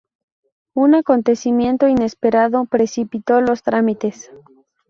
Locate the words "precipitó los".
2.65-3.61